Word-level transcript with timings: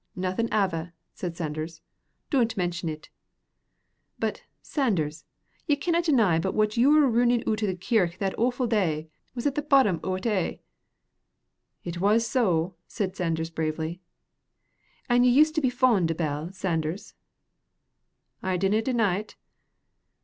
"Nothing 0.15 0.47
ava," 0.51 0.93
said 1.13 1.37
Sanders; 1.37 1.79
"dount 2.31 2.57
mention't." 2.57 3.11
"But, 4.17 4.41
Sanders, 4.63 5.25
ye 5.67 5.75
canna 5.75 6.01
deny 6.01 6.39
but 6.39 6.55
what 6.55 6.75
your 6.75 7.07
rinnin 7.07 7.43
oot 7.47 7.61
o' 7.61 7.67
the 7.67 7.75
kirk 7.75 8.17
that 8.17 8.35
awfu' 8.35 8.67
day 8.67 9.09
was 9.35 9.45
at 9.45 9.53
the 9.53 9.61
bottom 9.61 9.99
o't 10.03 10.25
a'." 10.25 10.59
"It 11.83 11.99
was 12.01 12.25
so," 12.25 12.73
said 12.87 13.15
Sanders, 13.15 13.51
bravely. 13.51 14.01
"An' 15.07 15.23
ye 15.23 15.29
used 15.29 15.53
to 15.53 15.61
be 15.61 15.69
fond 15.69 16.09
o' 16.09 16.15
Bell, 16.15 16.51
Sanders." 16.51 17.13
"I 18.41 18.57
dinna 18.57 18.81
deny't." 18.81 19.35